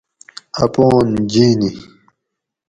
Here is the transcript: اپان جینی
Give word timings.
اپان 0.63 1.09
جینی 1.31 1.71